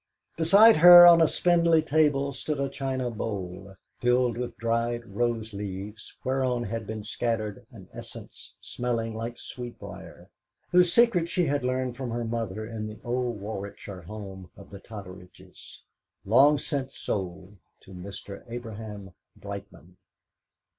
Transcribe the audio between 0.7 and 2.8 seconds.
her on a spindley table stood a